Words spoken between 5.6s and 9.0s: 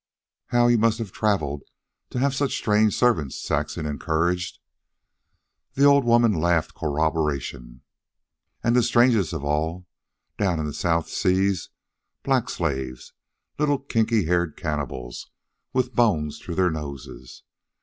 The old woman laughed corroboration. "And the